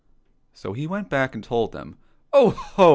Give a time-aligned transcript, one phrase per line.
[0.55, 1.95] "So he went back and told them.
[2.15, 2.89] '* Oh ho